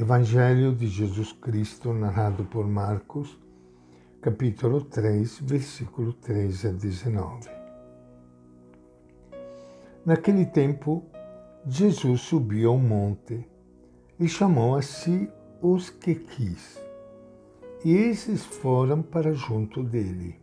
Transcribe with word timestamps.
Evangelho 0.00 0.74
de 0.74 0.86
Jesus 0.86 1.30
Cristo, 1.30 1.92
narrado 1.92 2.42
por 2.46 2.66
Marcos, 2.66 3.38
capítulo 4.22 4.80
3, 4.80 5.40
versículo 5.40 6.14
13 6.14 6.68
a 6.68 6.72
19. 6.72 7.50
Naquele 10.06 10.46
tempo, 10.46 11.04
Jesus 11.66 12.22
subiu 12.22 12.70
ao 12.70 12.78
monte 12.78 13.46
e 14.18 14.26
chamou 14.26 14.74
a 14.74 14.80
si 14.80 15.30
os 15.60 15.90
que 15.90 16.14
quis, 16.14 16.82
e 17.84 17.92
esses 17.92 18.42
foram 18.42 19.02
para 19.02 19.34
junto 19.34 19.84
dele. 19.84 20.40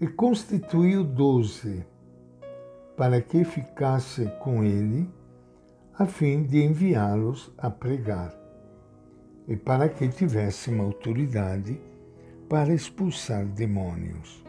E 0.00 0.08
constituiu 0.08 1.04
doze, 1.04 1.86
para 2.96 3.20
que 3.20 3.44
ficasse 3.44 4.26
com 4.40 4.64
ele 4.64 5.08
a 5.96 6.06
fim 6.06 6.42
de 6.42 6.64
enviá-los 6.64 7.52
a 7.56 7.70
pregar, 7.70 8.34
e 9.46 9.56
para 9.56 9.88
que 9.88 10.08
tivesse 10.08 10.70
uma 10.70 10.82
autoridade 10.82 11.80
para 12.48 12.74
expulsar 12.74 13.46
demônios. 13.46 14.44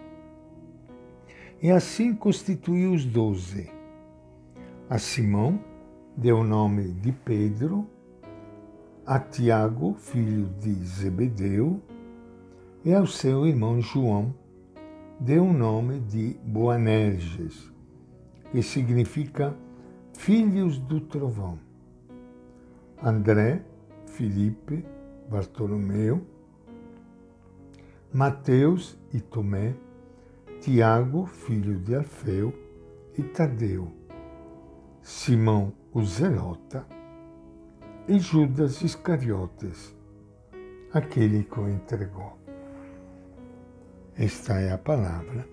E 1.61 1.69
assim 1.69 2.15
constituiu 2.15 2.93
os 2.93 3.05
doze. 3.05 3.69
A 4.89 4.97
Simão 4.97 5.59
deu 6.17 6.39
o 6.39 6.43
nome 6.43 6.91
de 6.93 7.11
Pedro, 7.11 7.87
a 9.05 9.19
Tiago, 9.19 9.93
filho 9.99 10.49
de 10.59 10.73
Zebedeu, 10.73 11.79
e 12.83 12.91
ao 12.91 13.05
seu 13.05 13.45
irmão 13.45 13.79
João 13.81 14.33
deu 15.19 15.43
o 15.43 15.53
nome 15.53 15.99
de 15.99 16.39
Boanerges, 16.43 17.71
que 18.51 18.63
significa 18.63 19.55
filhos 20.17 20.79
do 20.79 20.99
trovão. 20.99 21.59
André, 23.01 23.61
Filipe, 24.07 24.83
Bartolomeu, 25.29 26.25
Mateus 28.13 28.97
e 29.13 29.19
Tomé, 29.19 29.75
Tiago, 30.61 31.25
filho 31.25 31.77
de 31.79 31.95
Alfeu, 31.95 32.53
e 33.17 33.23
Tadeu, 33.23 33.91
Simão 35.01 35.71
o 35.93 36.03
Zelota 36.03 36.85
e 38.07 38.19
Judas 38.19 38.81
Iscariotes, 38.81 39.95
aquele 40.91 41.43
que 41.43 41.59
o 41.59 41.69
entregou. 41.69 42.37
Esta 44.17 44.59
é 44.59 44.71
a 44.71 44.77
palavra 44.77 45.47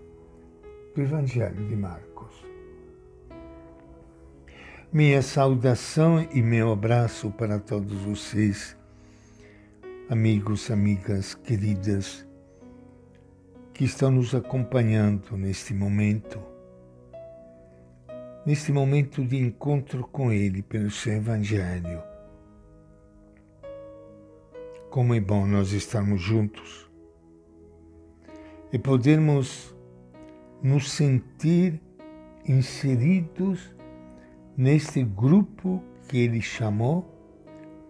do 0.95 1.01
Evangelho 1.01 1.67
de 1.69 1.77
Marcos. 1.77 2.52
Minha 4.95 5.23
saudação 5.23 6.21
e 6.35 6.43
meu 6.43 6.71
abraço 6.71 7.31
para 7.31 7.59
todos 7.59 8.03
vocês, 8.03 8.77
amigos, 10.07 10.71
amigas 10.71 11.35
queridas, 11.35 12.29
que 13.73 13.85
estão 13.85 14.11
nos 14.11 14.35
acompanhando 14.35 15.35
neste 15.35 15.73
momento, 15.73 16.39
neste 18.45 18.71
momento 18.71 19.25
de 19.25 19.39
encontro 19.39 20.07
com 20.09 20.31
Ele 20.31 20.61
pelo 20.61 20.91
seu 20.91 21.15
Evangelho. 21.15 22.03
Como 24.91 25.15
é 25.15 25.21
bom 25.21 25.47
nós 25.47 25.73
estarmos 25.73 26.21
juntos 26.21 26.93
e 28.71 28.79
podermos 28.79 29.75
nos 30.63 30.91
sentir 30.91 31.81
inseridos 32.47 33.75
neste 34.57 35.03
grupo 35.03 35.83
que 36.09 36.19
ele 36.19 36.41
chamou 36.43 37.09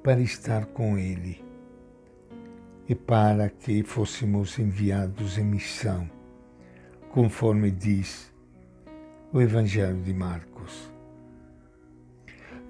para 0.02 0.20
estar 0.20 0.66
com 0.66 0.98
ele 0.98 1.44
e 2.88 2.94
para 2.94 3.48
que 3.48 3.82
fôssemos 3.82 4.58
enviados 4.58 5.38
em 5.38 5.44
missão, 5.44 6.10
conforme 7.10 7.70
diz 7.70 8.32
o 9.32 9.40
Evangelho 9.40 10.00
de 10.02 10.12
Marcos. 10.12 10.92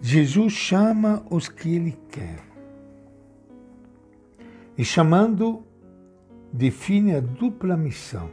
Jesus 0.00 0.52
chama 0.52 1.25
os 1.31 1.48
que 1.48 1.76
ele 1.76 1.98
quer. 2.10 2.41
E 4.76 4.84
chamando, 4.84 5.64
define 6.52 7.14
a 7.14 7.20
dupla 7.20 7.76
missão: 7.76 8.31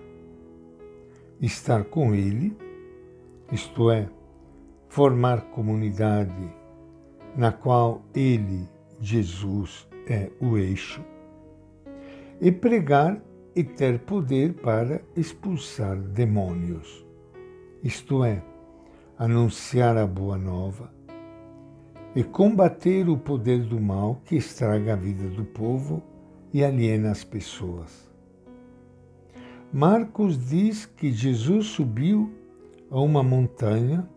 estar 1.41 1.83
com 1.85 2.13
ele, 2.13 2.55
isto 3.51 3.91
é, 3.91 4.09
formar 4.89 5.41
comunidade 5.51 6.51
na 7.37 7.51
qual 7.51 8.01
ele, 8.13 8.67
Jesus, 8.99 9.87
é 10.07 10.29
o 10.41 10.57
eixo, 10.57 11.01
e 12.41 12.51
pregar 12.51 13.21
e 13.55 13.63
ter 13.63 13.99
poder 13.99 14.53
para 14.55 15.01
expulsar 15.15 15.95
demônios, 15.95 17.05
isto 17.83 18.23
é, 18.23 18.43
anunciar 19.17 19.95
a 19.95 20.07
boa 20.07 20.37
nova 20.37 20.91
e 22.15 22.23
combater 22.23 23.07
o 23.07 23.17
poder 23.17 23.59
do 23.59 23.79
mal 23.79 24.19
que 24.25 24.35
estraga 24.35 24.93
a 24.93 24.95
vida 24.95 25.29
do 25.29 25.45
povo 25.45 26.01
e 26.51 26.63
aliena 26.63 27.11
as 27.11 27.23
pessoas. 27.23 28.09
Marcos 29.71 30.49
diz 30.49 30.87
que 30.87 31.11
Jesus 31.11 31.67
subiu 31.67 32.33
a 32.89 32.99
uma 32.99 33.21
montanha 33.21 34.09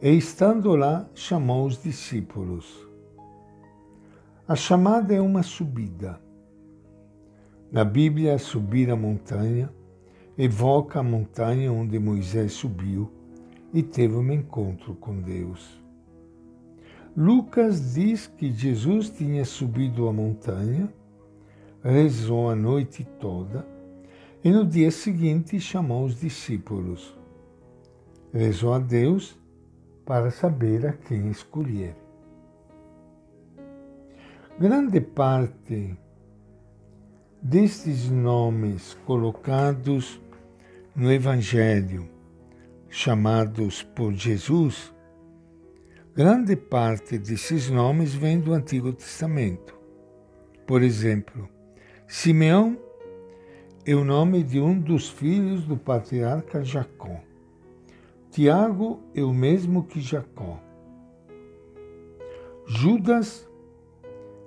e 0.00 0.16
estando 0.16 0.76
lá, 0.76 1.08
chamou 1.14 1.66
os 1.66 1.82
discípulos. 1.82 2.86
A 4.46 4.54
chamada 4.54 5.14
é 5.14 5.20
uma 5.20 5.42
subida. 5.42 6.20
Na 7.70 7.84
Bíblia, 7.84 8.38
subir 8.38 8.90
a 8.90 8.96
montanha 8.96 9.70
evoca 10.38 11.00
a 11.00 11.02
montanha 11.02 11.72
onde 11.72 11.98
Moisés 11.98 12.52
subiu 12.52 13.10
e 13.74 13.82
teve 13.82 14.14
um 14.14 14.32
encontro 14.32 14.94
com 14.94 15.20
Deus. 15.20 15.82
Lucas 17.16 17.94
diz 17.94 18.28
que 18.28 18.52
Jesus 18.52 19.10
tinha 19.10 19.44
subido 19.44 20.08
a 20.08 20.12
montanha, 20.12 20.88
rezou 21.82 22.48
a 22.48 22.54
noite 22.54 23.04
toda 23.18 23.66
e 24.44 24.50
no 24.52 24.64
dia 24.64 24.92
seguinte 24.92 25.58
chamou 25.58 26.04
os 26.04 26.20
discípulos. 26.20 27.18
Rezou 28.32 28.72
a 28.72 28.78
Deus 28.78 29.36
para 30.08 30.30
saber 30.30 30.86
a 30.86 30.92
quem 30.94 31.28
escolher. 31.28 31.94
Grande 34.58 35.02
parte 35.02 35.94
destes 37.42 38.08
nomes 38.08 38.94
colocados 39.04 40.18
no 40.96 41.12
Evangelho, 41.12 42.08
chamados 42.88 43.82
por 43.82 44.14
Jesus, 44.14 44.94
grande 46.14 46.56
parte 46.56 47.18
desses 47.18 47.68
nomes 47.68 48.14
vem 48.14 48.40
do 48.40 48.54
Antigo 48.54 48.94
Testamento. 48.94 49.78
Por 50.66 50.82
exemplo, 50.82 51.46
Simeão 52.06 52.78
é 53.84 53.94
o 53.94 54.04
nome 54.04 54.42
de 54.42 54.58
um 54.58 54.80
dos 54.80 55.10
filhos 55.10 55.64
do 55.64 55.76
patriarca 55.76 56.64
Jacó. 56.64 57.27
Tiago 58.38 59.00
é 59.16 59.24
o 59.24 59.34
mesmo 59.34 59.82
que 59.82 60.00
Jacó. 60.00 60.60
Judas 62.66 63.50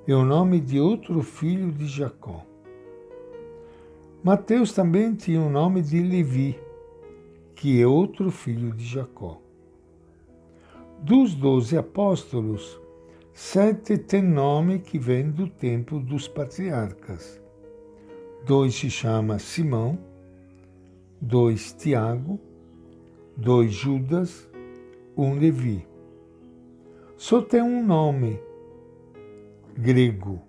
é 0.08 0.16
o 0.16 0.24
nome 0.24 0.62
de 0.62 0.80
outro 0.80 1.22
filho 1.22 1.74
de 1.74 1.88
Jacó. 1.88 2.46
Mateus 4.24 4.72
também 4.72 5.14
tinha 5.14 5.42
o 5.42 5.50
nome 5.50 5.82
de 5.82 6.02
Levi, 6.02 6.58
que 7.54 7.82
é 7.82 7.86
outro 7.86 8.32
filho 8.32 8.72
de 8.72 8.86
Jacó. 8.86 9.42
Dos 11.02 11.36
doze 11.36 11.78
apóstolos, 11.78 12.80
sete 13.34 13.98
têm 13.98 14.24
nome 14.24 14.80
que 14.80 14.98
vem 14.98 15.30
do 15.30 15.50
tempo 15.50 16.00
dos 16.00 16.30
patriarcas. 16.30 17.42
Dois 18.46 18.74
se 18.74 18.90
chama 18.90 19.38
Simão, 19.38 20.00
dois 21.20 21.74
Tiago, 21.74 22.40
dois 23.42 23.74
Judas, 23.74 24.48
um 25.18 25.34
Levi. 25.34 25.88
Só 27.18 27.42
tem 27.42 27.60
um 27.60 27.84
nome 27.84 28.40
grego, 29.76 30.40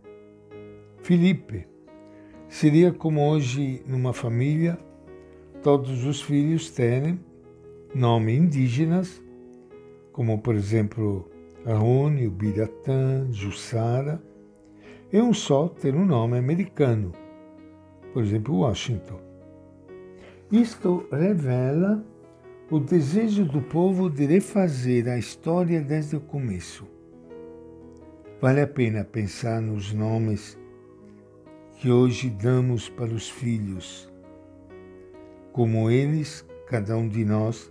Filipe. 0.99 1.67
Seria 2.49 2.93
como 2.93 3.27
hoje 3.27 3.83
numa 3.87 4.13
família 4.13 4.79
todos 5.63 6.05
os 6.05 6.21
filhos 6.21 6.71
terem 6.71 7.19
nome 7.95 8.37
indígenas, 8.37 9.23
como 10.13 10.43
por 10.43 10.55
exemplo 10.55 11.31
Arone, 11.65 12.29
Biratã, 12.29 13.27
Jussara, 13.31 14.23
e 15.11 15.19
um 15.19 15.33
só 15.33 15.67
ter 15.67 15.95
um 15.95 16.05
nome 16.05 16.37
americano, 16.37 17.13
por 18.13 18.23
exemplo 18.23 18.59
Washington. 18.59 19.19
Isto 20.51 21.07
revela 21.11 22.12
o 22.73 22.81
desejo 22.81 23.45
do 23.45 23.61
povo 23.61 24.09
de 24.09 24.25
refazer 24.25 25.07
a 25.07 25.19
história 25.19 25.83
desde 25.83 26.17
o 26.17 26.21
começo. 26.23 26.89
vale 28.41 28.63
a 28.63 28.67
pena 28.67 29.05
pensar 29.05 29.61
nos 29.61 29.93
nomes 29.93 30.59
que 31.77 31.91
hoje 31.91 32.31
damos 32.31 32.89
para 32.89 33.13
os 33.13 33.29
filhos. 33.29 34.11
Como 35.53 35.91
eles, 35.91 36.49
cada 36.67 36.97
um 36.97 37.07
de 37.07 37.27
nós 37.27 37.71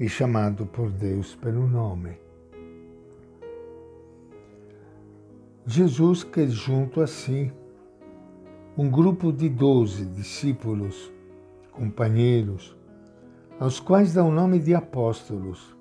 é 0.00 0.08
chamado 0.08 0.66
por 0.66 0.90
Deus 0.90 1.36
pelo 1.36 1.68
nome. 1.68 2.18
Jesus 5.64 6.24
quer 6.24 6.48
junto 6.48 7.00
a 7.00 7.06
si 7.06 7.52
um 8.76 8.90
grupo 8.90 9.32
de 9.32 9.48
doze 9.48 10.04
discípulos, 10.04 11.12
companheiros, 11.70 12.79
aos 13.60 13.78
quais 13.78 14.14
dá 14.14 14.24
o 14.24 14.32
nome 14.32 14.58
de 14.58 14.74
apóstolos, 14.74 15.76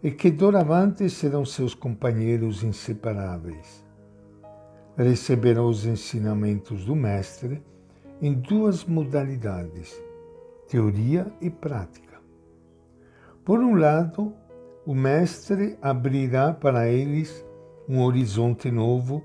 e 0.00 0.12
que 0.12 0.30
doravante 0.30 1.10
serão 1.10 1.44
seus 1.44 1.74
companheiros 1.74 2.62
inseparáveis. 2.62 3.84
Receberão 4.96 5.68
os 5.68 5.84
ensinamentos 5.84 6.84
do 6.84 6.94
Mestre 6.94 7.60
em 8.20 8.32
duas 8.32 8.84
modalidades, 8.84 10.00
teoria 10.68 11.26
e 11.40 11.50
prática. 11.50 12.20
Por 13.44 13.58
um 13.58 13.74
lado, 13.74 14.32
o 14.86 14.94
Mestre 14.94 15.76
abrirá 15.82 16.52
para 16.52 16.88
eles 16.88 17.44
um 17.88 18.00
horizonte 18.00 18.70
novo, 18.70 19.24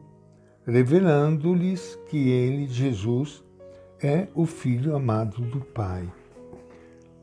revelando-lhes 0.65 1.95
que 2.09 2.29
ele, 2.29 2.65
Jesus, 2.67 3.43
é 4.01 4.27
o 4.33 4.47
Filho 4.47 4.95
amado 4.95 5.41
do 5.43 5.59
Pai 5.61 6.09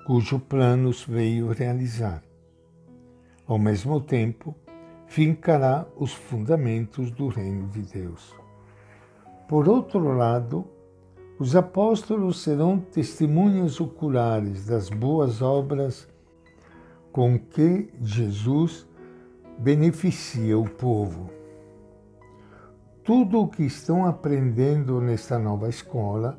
cujo 0.05 0.39
planos 0.39 1.03
veio 1.03 1.51
realizar. 1.51 2.23
Ao 3.47 3.59
mesmo 3.59 4.03
tempo, 4.03 4.55
fincará 5.07 5.87
os 5.97 6.13
fundamentos 6.13 7.11
do 7.11 7.29
reino 7.29 7.69
de 7.69 7.81
Deus. 7.81 8.35
Por 9.49 9.67
outro 9.67 10.15
lado, 10.15 10.67
os 11.39 11.57
apóstolos 11.57 12.43
serão 12.43 12.79
testemunhas 12.79 13.81
oculares 13.81 14.67
das 14.67 14.91
boas 14.91 15.41
obras 15.41 16.07
com 17.11 17.39
que 17.39 17.91
Jesus 18.03 18.87
beneficia 19.59 20.59
o 20.59 20.69
povo. 20.69 21.31
Tudo 23.03 23.41
o 23.41 23.49
que 23.49 23.63
estão 23.63 24.05
aprendendo 24.05 25.01
nesta 25.01 25.39
nova 25.39 25.69
escola, 25.69 26.39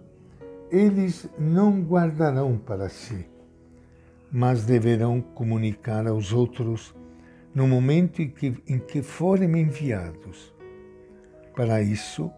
eles 0.70 1.28
não 1.38 1.82
guardarão 1.82 2.58
para 2.58 2.90
si 2.90 3.34
mas 4.31 4.66
deverão 4.66 5.22
comunicar 5.22 6.07
aos 6.07 6.33
outros 6.33 6.94
no 7.54 7.68
momento 7.68 8.22
em 8.22 8.30
que, 8.30 8.54
em 8.68 8.80
que 8.80 9.01
forem 9.01 9.60
enviados. 9.60 10.54
Para 11.56 11.81
isso, 11.81 12.30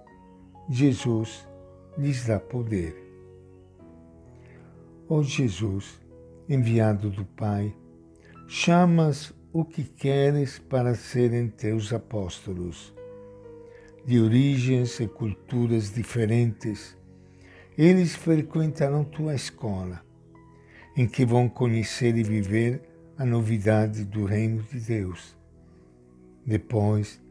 Jesus 0.69 1.47
lhes 1.97 2.25
dá 2.25 2.39
poder. 2.39 2.95
Ó 5.09 5.23
Jesus, 5.23 5.99
enviado 6.47 7.09
do 7.09 7.25
Pai, 7.25 7.75
chamas 8.47 9.33
o 9.51 9.65
que 9.65 9.83
queres 9.83 10.59
para 10.59 10.93
serem 10.93 11.47
teus 11.47 11.91
apóstolos. 11.91 12.93
De 14.05 14.19
origens 14.19 14.99
e 14.99 15.07
culturas 15.07 15.91
diferentes, 15.91 16.95
eles 17.75 18.15
frequentarão 18.15 19.03
tua 19.03 19.33
escola 19.33 20.06
em 20.97 21.07
que 21.07 21.23
vão 21.23 21.47
conhecer 21.47 22.17
e 22.17 22.23
viver 22.23 22.81
a 23.19 23.23
novidade 23.23 24.03
do 24.03 24.25
reino 24.25 24.63
de 24.63 24.79
Deus. 24.79 25.37
Depois 26.43 27.21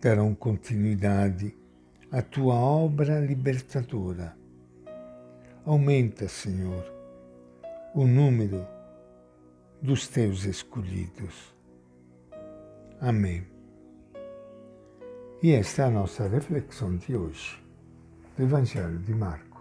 darão 0.00 0.34
continuidade 0.34 1.54
à 2.10 2.22
tua 2.22 2.54
obra 2.54 3.20
libertadora. 3.20 4.34
Aumenta, 5.62 6.26
Senhor, 6.26 6.90
o 7.94 8.06
número 8.06 8.66
dos 9.82 10.08
teus 10.08 10.44
escolhidos. 10.44 11.54
Amém. 12.98 13.44
E 15.42 15.52
esta 15.52 15.82
é 15.82 15.84
a 15.84 15.90
nossa 15.90 16.26
reflexão 16.26 16.96
de 16.96 17.14
hoje, 17.14 17.62
do 18.36 18.44
Evangelho 18.44 18.98
de 19.00 19.12
Marcos. 19.12 19.51